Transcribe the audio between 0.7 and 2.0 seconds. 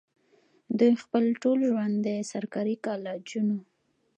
دوي خپل ټول ژوند